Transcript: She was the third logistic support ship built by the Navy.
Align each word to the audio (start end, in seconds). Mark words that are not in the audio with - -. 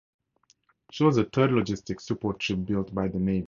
She 0.89 1.03
was 1.03 1.17
the 1.17 1.25
third 1.25 1.51
logistic 1.51 2.01
support 2.01 2.41
ship 2.41 2.65
built 2.65 2.91
by 2.91 3.07
the 3.07 3.19
Navy. 3.19 3.39